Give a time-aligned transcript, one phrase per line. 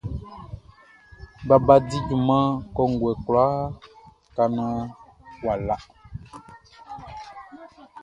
[1.47, 3.59] Baba di junman kɔnguɛ kwlaa
[4.35, 4.85] ka naan
[5.43, 5.75] wʼa la.